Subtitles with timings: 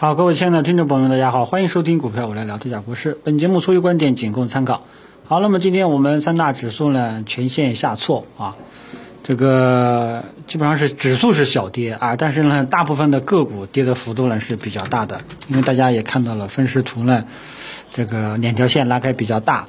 [0.00, 3.18] 好，各位亲爱的听众朋友们，大家好，欢迎收听股票我来聊特价股市。
[3.24, 4.84] 本节目所有观点仅供参考。
[5.26, 8.54] 好，那么今天我们三大指数呢全线下挫啊，
[9.24, 17.24] 这个基本上是指数是小跌啊，但是呢大部分的个股跌的幅度呢是比较大的，因为大家也看到了分时图呢，
[17.90, 19.66] 这个两条线拉开比较大，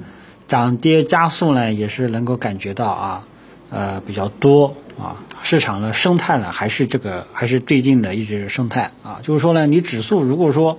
[0.47, 3.23] 涨跌加速呢也是能够感觉到啊。
[3.71, 10.77] 呃，比较多啊，市场的生态呢，还是这个，还是最近的一直生态啊，就是说呢，你指数如果说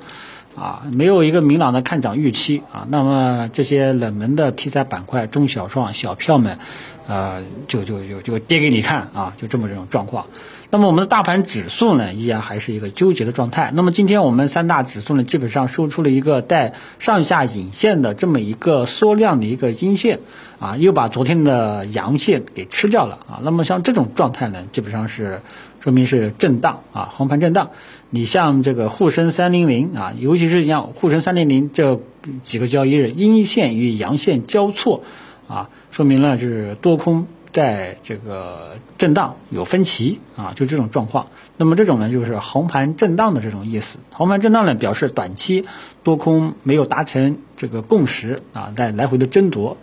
[0.55, 6.59] 啊没有一个明朗的看涨预期啊，那么这些冷门的题材板块、中小创、小票们，
[7.09, 10.27] 呃，就就就就跌给你看啊，就这么这种状况。
[10.73, 13.73] 那么我们的大盘指数呢，依然还是一个纠结的状态。
[13.75, 20.21] 那么今天我们三大指数呢，基本上收出了一个带上下影线的这么一个缩量的一个阴线，
[20.61, 23.41] 啊，又把昨天的阳线给吃掉了啊。
[23.43, 25.43] 那么像这种状态呢，基本上是
[25.81, 27.71] 说明是震荡啊，横盘震荡。
[28.09, 32.01] 你像这个沪深三零零啊，尤其是像沪深三零零这
[32.43, 35.03] 几个交易日阴线与阳线交错
[35.49, 37.27] 啊，说明了就是多空。
[37.53, 41.29] 在这个震荡有分歧啊，就这种状况。
[41.57, 43.99] 那么这种呢，就是横盘震荡的这种意思。
[44.13, 45.67] 横盘震荡呢，表示短期
[46.05, 49.77] 多空没有达成这个共识啊，在来回的争夺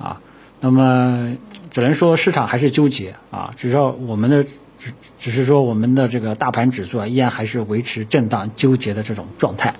[0.00, 0.20] 啊。
[0.60, 1.36] 那么
[1.70, 3.50] 只能说市场还是纠结啊。
[3.56, 9.76] 只要我们的只只是说我们的这个大盘指数啊，依然还是维持震荡纠结的这种状态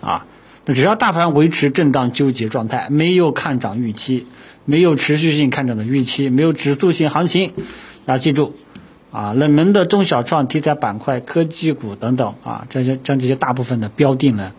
[0.00, 0.26] 啊。
[0.66, 4.26] 那只要大盘维持震荡纠结状态，没有看涨预期。
[4.70, 7.54] 没有持续性看涨的预期，没有指数性行情，
[8.06, 8.54] 大家记住，
[9.10, 14.52] 啊，冷门的中小创题材板块、科技股等等啊，这些将这些大部分的标的呢，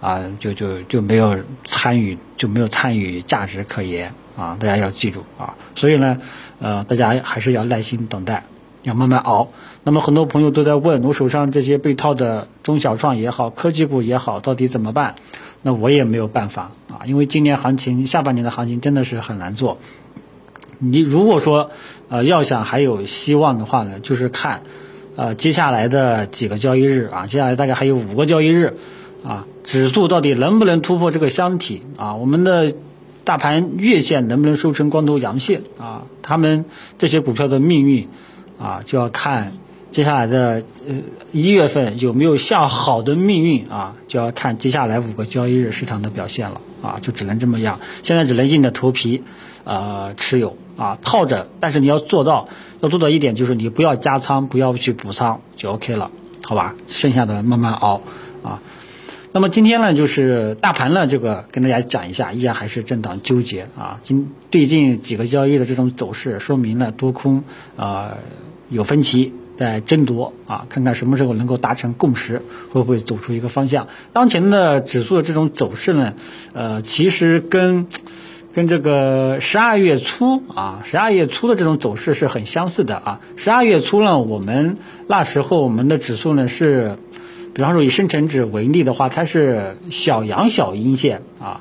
[0.00, 6.20] 啊，就就就没有参与，就没有参与价值可言啊，大家要记住啊，所以呢，
[6.58, 8.46] 呃，大家还是要耐心等待，
[8.82, 9.50] 要慢慢熬。
[9.84, 15.14] 那么很多朋友都在问，我手上这些被套的中小创也好，科技股也好，到底怎么办？
[15.66, 19.78] 那我也没有办法啊，因为今年行情下半年的行情真的是很难做。
[20.78, 21.72] 你如果说
[22.08, 24.62] 呃要想还有希望的话呢，就是看
[25.16, 28.76] 呃接下来的几个交易日啊，接下来大概还有五个交易日
[29.24, 32.14] 啊，指数到底能不能突破这个箱体啊？
[32.14, 32.72] 我们的
[33.24, 36.04] 大盘月线能不能收成光头阳线啊？
[36.22, 36.64] 他们
[36.96, 38.08] 这些股票的命运
[38.56, 39.54] 啊，就要看。
[39.96, 40.94] 接下来的呃
[41.32, 43.96] 一月份有没有向好的命运啊？
[44.08, 46.98] 就要看接下来五个交易日市场的表现了啊！
[47.00, 49.22] 就只能这么样，现在只能硬着头皮，
[49.64, 51.48] 呃，持有啊，套着。
[51.60, 52.46] 但是你要做到，
[52.82, 56.10] 要做到一点就是你不要加仓，不要去补仓，就 OK 了，
[56.44, 56.74] 好吧？
[56.88, 58.02] 剩下的慢慢熬
[58.42, 58.60] 啊。
[59.32, 63.98] 那么今天呢，就是大盘呢，这个跟大家讲一下，依然还是震荡纠结啊。
[64.02, 67.44] 今最近几个交易的这种走势，说明了多空
[67.78, 68.18] 啊
[68.68, 69.32] 有分歧。
[69.56, 73.88] 在争夺啊，看看什么时候能够达成共识，会不会走出一个方向？
[74.12, 76.14] 当前的指数的这种走势呢，
[76.52, 77.86] 呃，其实跟
[78.52, 83.20] 跟这个十二月初啊，十二月初的这种走势是很相似的啊。
[83.36, 84.78] 十二月初呢，我们
[85.08, 86.96] 那时候我们的指数呢是，
[87.52, 91.60] 比方说以深成指为例的话，它是小阳小阴线啊，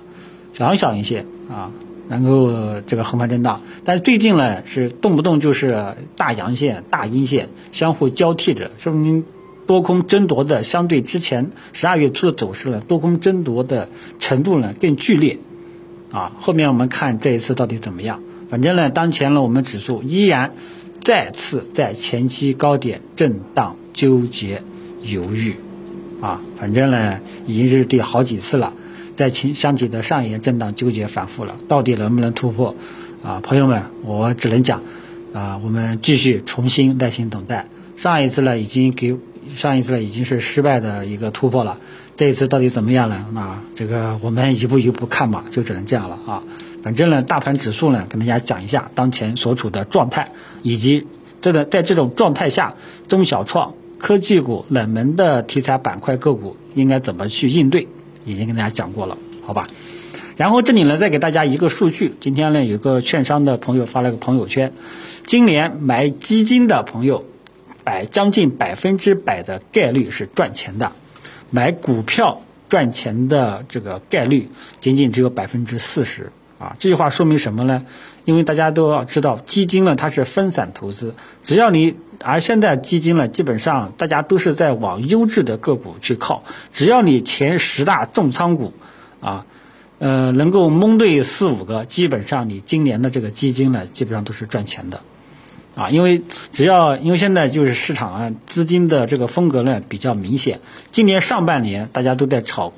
[0.54, 1.72] 小阳小阴线啊。
[2.08, 9.24] 能够这个横盘震荡，但最近呢是动不动就是大阳线、大阴线相互交替着，说明
[9.66, 13.90] 多空争夺的相对之前十二月初的走势呢，多空争夺的
[14.20, 15.40] 程度呢更剧烈，
[16.12, 18.22] 啊，后面我们看这一次到底怎么样？
[18.50, 20.52] 反正呢，当前呢我们指数依然
[21.00, 24.62] 再次在前期高点震荡纠结
[25.02, 25.56] 犹豫，
[26.22, 28.74] 啊，反正呢已经是第好几次了。
[29.16, 32.76] 在情箱体的上沿震荡纠结反复了，到底能不能突破？
[33.24, 34.84] 啊，朋友们，我只能讲，
[35.34, 37.68] 啊，我们继续重新耐心等待。
[37.96, 39.18] 上一次呢，已经给
[39.56, 41.80] 上一次呢已经是失败的一个突破了，
[42.18, 43.26] 这一次到底怎么样呢？
[43.34, 46.44] 那这个我们一步一步看吧，就只能这样了啊。
[46.84, 51.08] 反正呢，大盘指数呢，跟大家讲一下当前所处的状态，以及
[51.42, 52.76] 这个在这种状态下，
[53.08, 57.88] 中小创、科技股、冷门的题材板块个股应该怎么去应对。
[58.26, 59.68] 已经跟大家讲过了，好吧？
[60.36, 62.14] 然后这里呢，再给大家一个数据。
[62.20, 64.74] 今天呢，有个券商的朋友发了个朋友圈，
[65.24, 67.24] 今年买基金的朋友，
[67.86, 70.92] 百将近百分之百的概率是赚钱的，
[71.52, 74.50] 买股票赚钱的这个概率
[74.82, 76.32] 仅仅只有百分之四十。
[76.58, 77.86] 啊，这句话说明什么呢？
[78.24, 81.14] 因为大家都要知道，基金呢它是分散投资，
[81.44, 88.74] 只要你而现在基金呢，基本上大家都是在往优质的个股去靠，只要你前十大重仓股，
[89.20, 89.46] 啊，
[90.00, 95.02] 呃，能够蒙对四五个，基本上你今年的这个基金呢，基本上都是赚钱的，
[95.76, 102.74] 啊，因为只要因为现在就是市场啊资金的这个风格呢比较明显，今年上半年大家都在炒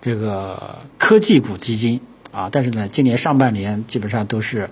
[0.00, 2.00] 这个科技股基金
[2.36, 4.68] 啊，但是呢今年上半年基本上都是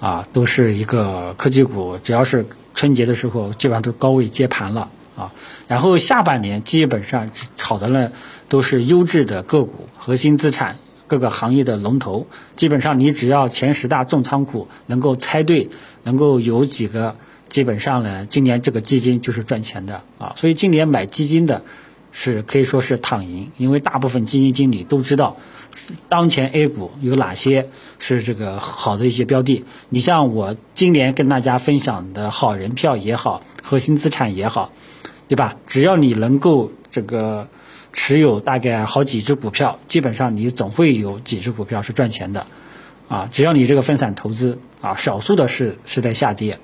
[0.00, 5.32] 啊都是一个科技股，只要是春节的时候基本上都高位接盘了啊，
[5.68, 8.10] 然后下半年基本上炒的呢
[8.48, 10.78] 都是优质的个股、核心资产。
[11.06, 15.68] 各个行业的龙头，基本上你只要前十大重仓股能够猜对，
[16.02, 17.16] 能够有几个，
[17.50, 20.32] 基本上呢，今年这个基金就是赚钱的啊。
[20.36, 21.62] 所以今年买基金的，
[22.14, 25.36] 是可以说是躺赢，因为大部分基金经理都知道，
[26.08, 27.68] 当前 A 股有哪些
[27.98, 29.66] 是这个好的一些标的。
[29.90, 34.72] 你像我今年跟大家分享的好人票也好，核心资产也好，
[35.28, 35.56] 对吧？
[35.66, 37.48] 只要你能够这个。
[37.96, 42.48] 持有大概好几只股票，基本上你总会有几只股票是赚钱的，
[43.06, 46.58] 啊，只要你这个分散投资啊，少数的是是在下跌，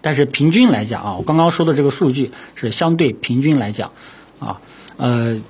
[0.00, 3.90] 但是平均来讲啊，我刚刚说的这个数据是相对平均来讲，
[4.38, 4.60] 啊，
[4.96, 5.40] 呃，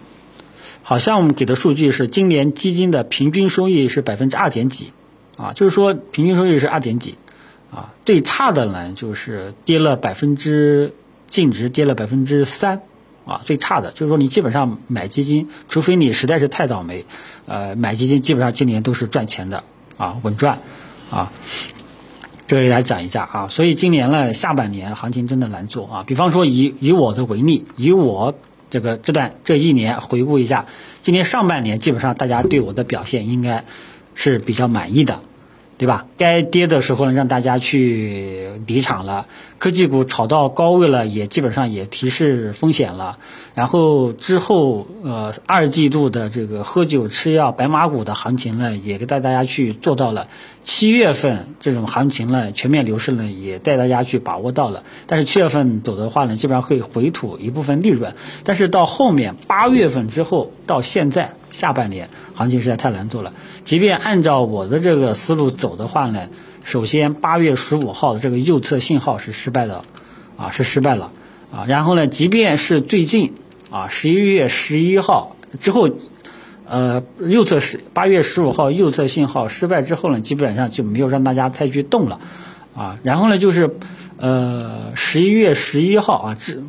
[0.82, 4.92] 好像我们给的数据是今年基金的平均收益是百分之二点几，
[5.36, 7.16] 啊，就是说平均收益是二点几，
[7.70, 10.94] 啊，最差的呢就是跌了百分之
[11.26, 12.82] 净值跌了百分之三。
[13.28, 17.04] 啊，最差的就是说，你基本上买基金，除非你实在是太倒霉，
[17.44, 19.64] 呃，买基金基本上今年都是赚钱的，
[19.98, 20.60] 啊，稳赚，
[21.10, 21.30] 啊，
[22.46, 23.48] 这个给大家讲一下啊。
[23.48, 26.04] 所以今年呢，下半年行情真的难做啊。
[26.06, 28.34] 比方说以以我的为例，以我
[28.70, 30.66] 这个这段这一年回顾一下，
[31.02, 33.64] 今年上半年基本上大家对我的表现应该
[34.14, 35.20] 是比较满意的。
[35.78, 36.06] 对吧？
[36.18, 39.26] 该跌的时候呢，让大家去离场了。
[39.58, 43.18] 科技股炒到高位了，也基本上也提示风险了。
[43.54, 50.26] 然后之后，呃，二季度的这个喝酒吃药白马股的行情呢，也给带大家去做到了。
[50.60, 54.82] 七月份这种行情呢，全面牛市呢，也带大家去把握到了。
[55.06, 58.14] 但是七月份走的话呢，基本上会回吐一部分利润。
[58.42, 61.34] 但是到后面八月份之后到现在。
[61.50, 66.28] 下半年行情实在太难做了，即便按照我的这个思路走的话呢，
[66.62, 69.84] 首先八月十五号的这个右侧信号是失败的，
[70.36, 71.12] 啊是失败了，
[71.50, 73.34] 啊然后呢，即便是最近
[73.70, 75.90] 啊十一月十一号之后，
[76.66, 82.20] 呃右侧是八月十五号右侧信号失败之后呢，基本上就没有让大家再去动了，
[82.74, 83.76] 啊然后呢就是
[84.18, 86.62] 呃十一月十一号啊之。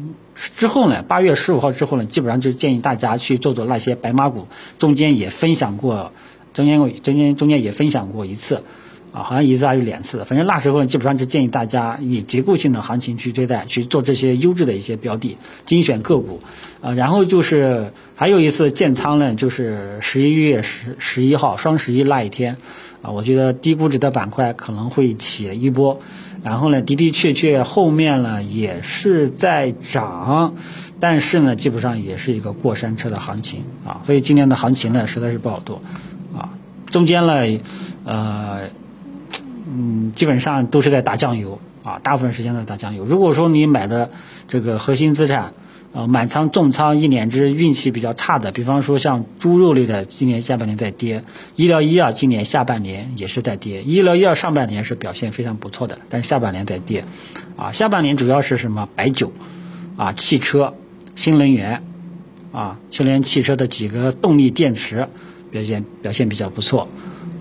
[0.56, 4.48] 之后呢，八月十五号之后呢，基本上就建议大家去做做那些白马股。
[4.78, 6.14] 中间也分享过，
[6.54, 8.64] 中间中间中间也分享过一次，
[9.12, 10.24] 啊，好像一次还是两次。
[10.26, 16.40] 反正那时候呢，基本上就建议大家以结构性的行情去对待，去做这些优质的一些标的，精选个股。
[16.82, 22.56] 啊，然后就是还有一次建仓呢，就是十一月十十一号双十一那一天，
[23.02, 26.00] 啊，我觉得低估值的板块可能会起一波。
[26.42, 30.54] 然后呢，的的确确后面呢也是在涨，
[30.98, 35.82] 但是呢，基本上也是一个过山车的行情啊，所以今年的行情呢实在是不好做，
[36.34, 36.56] 啊，
[36.92, 37.60] 中间呢，
[38.06, 38.70] 呃，
[39.72, 43.06] 嗯，基本上都是在打酱油啊，大部分时间在打酱油。
[43.06, 44.10] 如果说你买的
[44.48, 45.54] 这个核心资产，
[45.92, 51.22] 呃，满仓重仓一两只运气比较差的，比方说像猪肉类的，今年下半年在跌；
[51.56, 53.82] 医疗医药今年下半年也是在跌。
[53.82, 57.06] 医疗医药上半年是表现非常不错的，但是下半年在跌。
[57.56, 58.88] 啊，下半年主要是什么？
[58.96, 59.32] 白酒，
[59.98, 60.76] 啊，汽车，
[61.16, 61.82] 新能源，
[62.52, 65.08] 啊，新能源汽车的几个动力电池
[65.50, 66.88] 表现表现比较不错，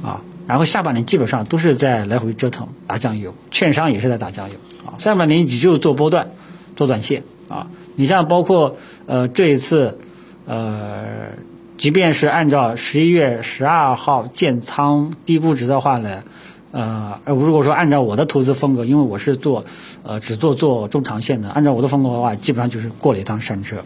[0.02, 4.56] 啊，然后下半年基本上都是在来回折腾打酱油，券商也是在打酱油。
[4.86, 6.30] 啊，下半年你就做波段，
[6.74, 7.68] 做短线，啊。
[7.96, 8.76] 你像包括
[9.06, 9.98] 呃这一次，
[10.46, 11.32] 呃，
[11.76, 16.22] 即便是按照十一月十二号建仓低估值的话呢，
[16.70, 19.66] 呃，如果说按照我的投资风格，因为我是做
[20.02, 23.84] 呃只做做中长线的，按照我的风格的话，基本上就是过了一趟山车，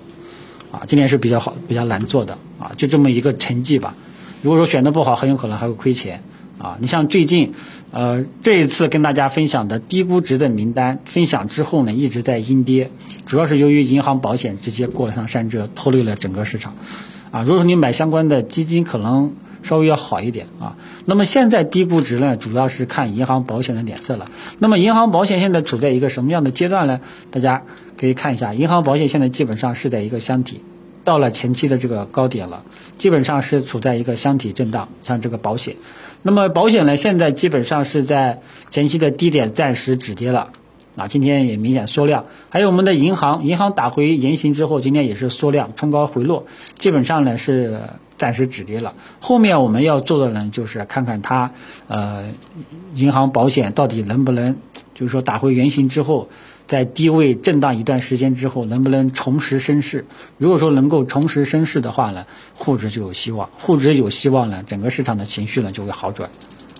[0.70, 3.94] 啊，今年是比较好比较难做的啊，就这么一个成绩吧。
[4.42, 6.22] 如果说选的不好，很有可能还会亏钱
[6.58, 6.76] 啊。
[6.80, 7.52] 你像最近。
[7.94, 12.90] 呃，这一次跟大家分享的低估值的名单分享之后呢，一直在阴跌，
[13.26, 16.74] 主要是由于银行保险直接过了趟山车，拖累了整个市场。
[17.32, 20.78] 啊，如果说你买相关的基金，可能稍微要好一点啊。
[21.04, 24.30] 那么现在低估值呢，主要是看银行保险的脸色了。
[24.58, 27.00] 那么银行保险现在处在一个什么样的阶段呢？
[27.30, 27.64] 大家
[27.98, 30.62] 可以看一下，银行保险现在基本上是在一个箱体。
[31.04, 32.62] 到了前期的这个高点了，
[32.98, 35.76] 基本上是处在一个箱体震荡，像这个保险，
[36.22, 38.40] 那么保险呢，现在基本上是在
[38.70, 40.50] 前期的低点暂时止跌了，
[40.94, 47.80] 啊，今天也明显缩量，还有我们的银行，银行打回原形之后，今天也是缩量冲高回落，基本上呢是
[48.16, 48.94] 暂时止跌了。
[49.18, 51.50] 后面我们要做的呢，就是看看它，
[51.88, 52.32] 呃，
[52.94, 54.56] 银行保险到底能不能
[54.94, 56.28] 就是说打回原形之后，
[56.72, 60.06] 在低位震荡一段时间之后，能不能重拾升势？
[60.38, 62.24] 如果说能够重拾升势的话呢，
[62.54, 66.30] 沪指就有希望，沪指有希望呢，整个市场的情绪呢就会好转，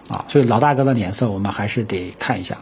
[0.09, 2.57] 啊，所以老大哥的脸色我们还是得看一下。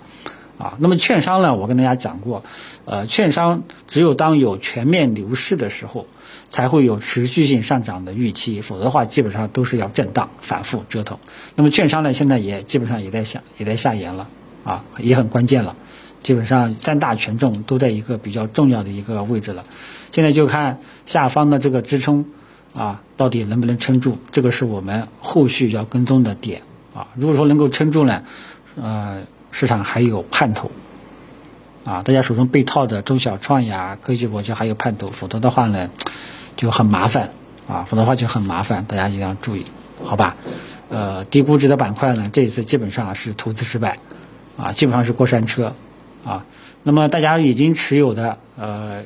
[0.59, 1.55] 啊，那么券商呢？
[1.55, 2.45] 我跟大家讲过，
[2.85, 6.07] 呃，券商只有当有全面牛市的时候，
[6.49, 11.17] 才会有持续性上涨的预期，否则的话，基本上都是要震荡、反复折腾。
[11.55, 14.29] 那么券商呢，现在也基本上也在下，也在下沿了，
[14.63, 15.77] 啊，也很关键了，
[16.23, 19.65] 基本上三大权重都在一个比较重要的一个位置了。
[20.13, 22.27] 现在就看下方的这个支撑，
[22.75, 24.19] 啊，到底能不能撑住？
[24.31, 26.63] 这个是我们后续要跟踪的点，
[26.95, 28.23] 啊，如果说能够撑住呢，
[28.81, 29.23] 呃。
[29.53, 30.71] 市场还有盼头，
[31.85, 35.91] 啊，大家手中被套的中小创呀、科技股就还有盼头，否则的话呢，
[36.57, 37.31] 就很麻烦，
[37.67, 39.65] 啊，否则的话就很麻烦，大家一定要注意，
[40.05, 40.37] 好吧？
[40.89, 43.99] 呃，低估值的板块呢，这一次基本上是投资失败，
[44.57, 45.75] 啊，基本上是过山车，
[46.25, 46.45] 啊，
[46.83, 49.05] 那么大家已经持有的，呃，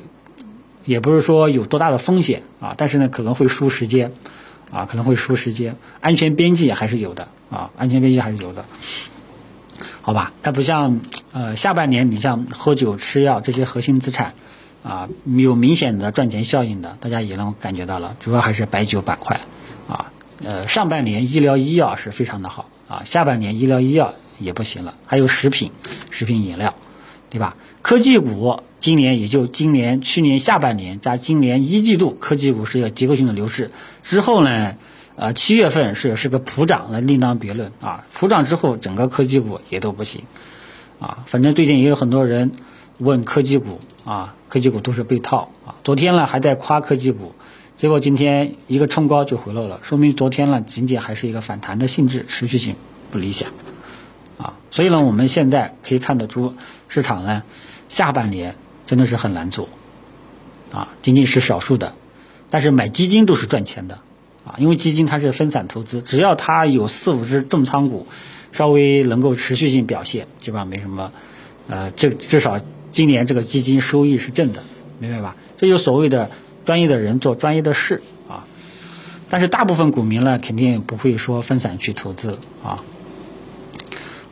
[0.83, 4.11] 也不是说有多大的风险，啊，但是呢可能会输时间，
[4.71, 8.65] 啊，可能会输时间，安全边际还是有的，啊，安全边际还是有的。
[10.01, 14.33] 好吧，它不像呃下半年，你像喝酒、吃药这些核心资产，
[14.83, 18.15] 啊有明显的赚钱效应的，大家也能感觉到了。
[18.19, 19.41] 主要还是白酒板块，
[19.87, 20.11] 啊
[20.43, 25.71] 呃上半年医疗医药是非常的好啊，下半年医疗医药也不行了，还有食品、
[26.11, 26.75] 食品饮料，
[27.35, 27.57] 对吧？
[27.81, 34.77] 科技股今年也就今年去年下半年加今年一季度，科技股是一个结构性的牛市，之后呢？
[35.17, 38.05] 呃，七月份是是个普涨，那另当别论啊。
[38.13, 40.23] 普涨之后，整个科技股也都不行，
[40.99, 42.51] 啊，反正最近也有很多人
[42.97, 45.75] 问科技股啊，科技股都是被套啊。
[45.85, 47.33] 昨天呢还在夸科技股，
[47.77, 52.75] 结果今天一个冲高就回落了，说明昨天呢仅仅还是一个反弹的性质，持续性
[53.09, 53.51] 不理想，
[54.37, 56.55] 啊，所以呢我们现在可以看得出，
[56.87, 57.43] 市场呢
[57.89, 59.69] 下半年真的是很难做，
[60.71, 61.93] 啊，仅仅是少数的，
[62.49, 63.99] 但是买基金都是赚钱的。
[64.45, 68.05] 啊，因为基金它是分散投资，只要它有四五只重仓股，
[68.51, 71.11] 稍微能够持续性表现，基本上没什么，
[71.67, 72.59] 呃，这至少
[72.91, 74.61] 今年这个基金收益是正的，
[74.99, 75.35] 明白吧？
[75.57, 76.29] 这就所谓的
[76.63, 78.45] 专业的人做专业的事啊。
[79.31, 82.83] 但是大部分股民呢，肯定不会说分散去投资啊，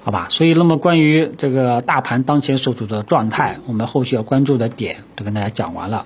[0.04, 0.28] 好吧？
[0.30, 6.06] 所以那么关于这个大盘当前所处的状态，我们后续要关注的点都跟大家讲完了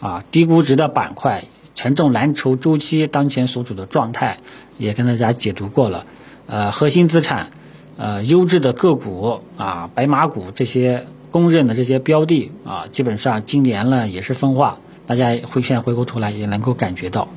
[0.00, 1.44] 啊，低估值的板块。
[1.74, 4.38] 权重蓝筹周期当前所处的状态
[4.78, 6.06] 也跟大家解读过了，
[6.48, 7.50] 呃，核心资产，
[7.96, 17.28] 呃，优质的个股啊，白马股这些公认的这些标的啊，基本上今年呢也是分化，大家回现回过头来也能够感觉到，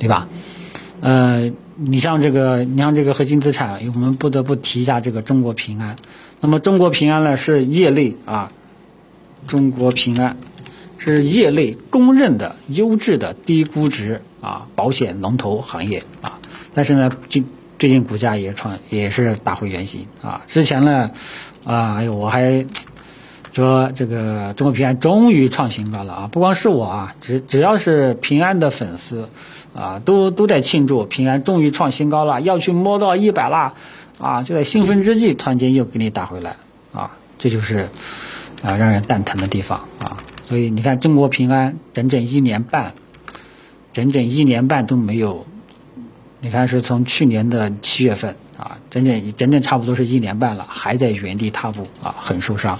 [0.00, 0.26] 对吧？
[1.00, 5.96] 呃，你像这个，你像这个核心资产，我们不得不提一下这个中国平安。
[6.40, 8.52] 那么中国平安呢是业内啊，
[9.46, 10.36] 中国平安。
[10.98, 16.40] 是业内公认的优质的低估值啊保险龙头行业啊，
[16.74, 17.46] 但是呢，近
[17.78, 20.40] 最近股价也创也是打回原形啊。
[20.46, 21.10] 之前呢，
[21.64, 22.66] 啊，哎呦，我还
[23.56, 26.28] 说这个中国平安终于创新高了啊！
[26.30, 29.30] 不光是我啊，只只要是平安的粉丝
[29.74, 33.72] 啊，都都在庆祝平安终于创新高了，要去摸到一百了
[34.18, 34.42] 啊！
[34.42, 36.56] 就在兴奋之际，突然间又给你打回来
[36.92, 37.12] 啊！
[37.38, 37.88] 这就是
[38.60, 40.18] 啊让人蛋疼的地方啊！
[40.46, 42.92] 所以你看，中国平安整整一年半，
[43.94, 45.46] 整整一年半都没有，
[46.42, 52.78] 你看是从去年的七月份啊，整整整整差不多是一年半了，还在原地踏步啊，很受伤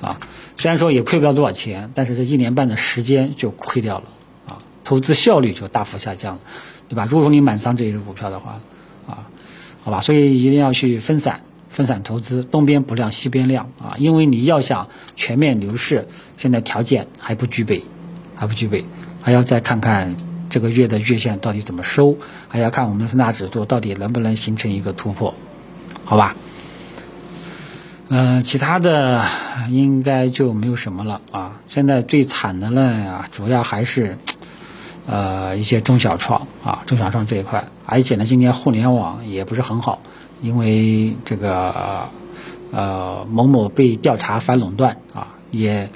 [0.00, 0.20] 啊。
[0.56, 4.04] 虽然说也亏不了多少钱，但是这一年半的时间就亏掉了
[4.46, 6.40] 啊，投资效率就大幅下降了，
[6.88, 7.04] 对吧？
[7.04, 8.60] 如果说你满仓这一只股票的话
[9.06, 9.28] 啊，
[9.82, 11.42] 好吧，所以一定要去分散。
[11.68, 13.96] 分散投资，东边不亮西边亮啊！
[13.98, 17.84] 因为你要想全面牛市，现在条件还不具备，
[18.34, 18.86] 还不具备，
[19.20, 20.16] 还要再看看
[20.48, 22.16] 这个月的月线到底怎么收，
[22.48, 25.34] 还要看我们的三大指数到底能不能形成一个突破，
[26.06, 26.34] 好吧？
[28.08, 29.24] 嗯，其他的
[29.68, 31.60] 应该就没有什么了啊！
[31.68, 34.16] 现在最惨的呢，主要还是
[35.06, 39.98] 呃一些中小创啊，中小创这一块，而且呢，今年互联网也不是很好。
[40.40, 42.08] 因为这个
[42.70, 45.90] 呃某某被调查反垄断啊，也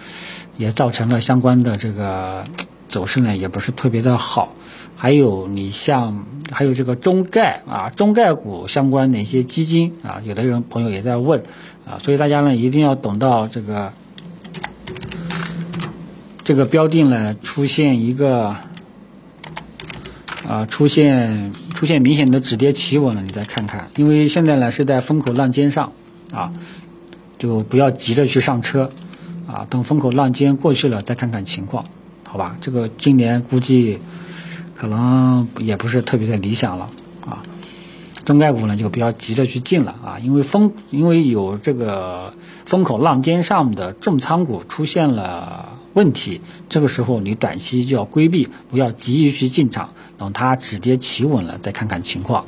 [0.57, 2.45] 也造成了相关的这个
[2.89, 4.49] 走势呢，也不是特别的好。
[5.03, 11.43] 还有你像还有这个中概啊，中概股相关的一些基金啊，有的人朋友也在问
[11.87, 13.95] 啊，所以大家呢一定要等到这个
[16.45, 18.55] 这个标的呢出现一个。
[20.49, 25.93] 啊，出现出现明显的止跌企稳了，你再看看，因为现在呢是在风口浪尖上，
[26.33, 26.53] 啊，
[27.39, 28.91] 就不要急着去上车，
[29.47, 31.85] 啊，等风口浪尖过去了再看看情况，
[32.27, 32.57] 好吧？
[32.61, 34.01] 这个今年估计
[34.81, 36.89] 可能也不是特别的理想了，
[37.27, 37.43] 啊，
[38.25, 42.33] 中概股呢就不要急着去进了啊，因为风因为有这个
[42.65, 52.47] 风口浪尖上的重仓股出现了问题，这个时候你短期就要规避，不要急于去进场，等它止跌企稳了再看看情况，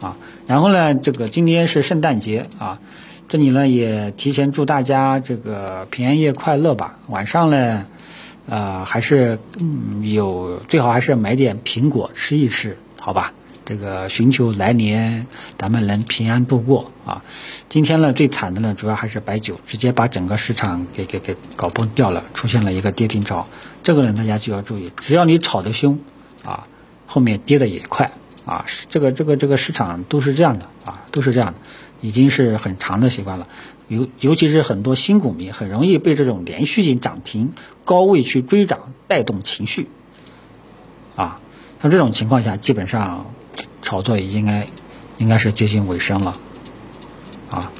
[0.00, 0.16] 啊，
[0.48, 2.80] 然后呢，这个今天是圣诞节啊。
[3.28, 6.96] 这里呢也提前祝大家这个平安夜快乐吧。
[7.08, 7.84] 晚上呢，
[8.48, 13.34] 呃，还是嗯有最好还是买点苹果吃一吃，好吧？
[13.66, 15.26] 这个寻求来年
[15.58, 17.22] 咱们能平安度过啊。
[17.68, 23.46] 今天呢最惨的呢主要还是白酒，直接把整个市场给给给搞崩掉了，出现了一个跌停潮。
[23.82, 26.00] 这个呢大家就要注意，只要你炒得凶
[26.42, 26.66] 啊，
[27.06, 28.12] 后面跌的也快
[28.46, 28.64] 啊。
[28.88, 31.58] 这个这个这个市场都是这样的啊，都是这样的。
[32.00, 33.48] 已经是很长的习惯了，
[33.88, 37.54] 尤尤其是很多新股民很容易被这种连续性涨停
[37.84, 39.88] 高位去追涨带动情绪，
[41.16, 41.40] 啊，
[41.82, 43.26] 像这种情况下，基本上
[43.82, 44.68] 炒作也应该
[45.16, 46.38] 应该是接近尾声了，
[47.50, 47.72] 啊。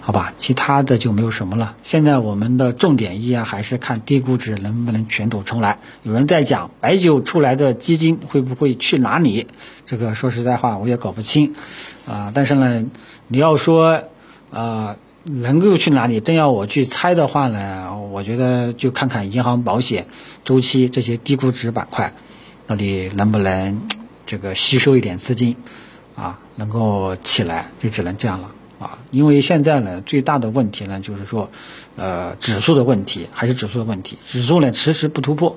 [0.00, 1.76] 好吧，其他的就没有什么了。
[1.82, 5.80] 现在我们的重点依然还是看低估值能不能卷土重来。
[6.02, 9.48] 有人在讲白酒出来的基金会不会去哪里？
[9.84, 11.54] 这个说实在话我也搞不清
[12.06, 12.32] 啊。
[12.34, 12.86] 但是呢，
[13.26, 14.04] 你要说
[14.50, 14.96] 啊
[15.28, 20.06] 能够去哪里，真要我去猜的话呢，我觉得就看看银行、保险、
[20.44, 22.14] 周期这些低估值板块
[22.66, 23.82] 到底能不能
[24.26, 25.56] 这个吸收一点资金
[26.16, 28.50] 啊，能够起来，就只能这样了。
[28.78, 31.50] 啊，因为现在呢，最大的问题呢，就是说，
[31.96, 35.56] 呃，指数的问题还是指数的问题，指数呢迟迟不突破，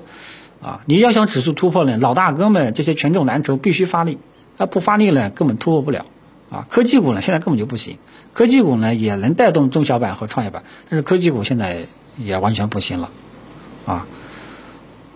[0.60, 4.18] 啊，你要想指数突破呢，老大哥们这些权重蓝筹必须发力，
[4.58, 6.04] 他不发力呢，根本突破不了，
[6.52, 7.98] 啊，科技股呢现在根本就不行，
[8.34, 13.10] 科技股呢也能带动中小板和创业板，但是科技股现在也完全不行了，
[13.86, 14.06] 啊，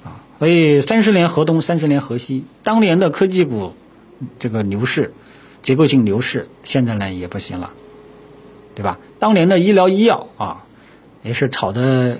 [0.03, 3.75] 啊，所以三十年河东，三十年河西，当年的科技股
[4.39, 5.13] 这个牛市，
[5.61, 7.71] 结构性牛市，现在呢也不行了。
[8.75, 8.99] 对吧？
[9.19, 10.67] 当年的医疗医药啊，
[11.23, 12.19] 也是炒的，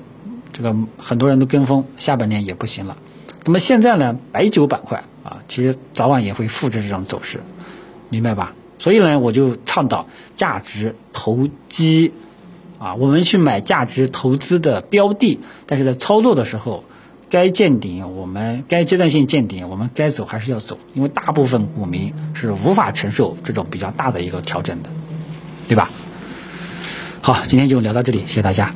[0.55, 2.97] 这个很多人都跟风，下半年也不行了。
[3.45, 7.43] 那么现在呢，白酒板块啊，其实早晚也会复制这种走势，
[8.09, 8.55] 明白吧？
[8.79, 12.13] 所以呢，我就倡导价值投机
[12.79, 16.85] 啊，我们去买价值投资的标的，但是在操作的时候，
[17.31, 24.91] 该见顶我们该阶段性见顶，我们该走还是要走，因为大部分股民是无法承受这种比较大的一个调整的，
[25.69, 25.91] 对吧？
[27.21, 28.75] 好，今天就聊到这里，谢谢大家。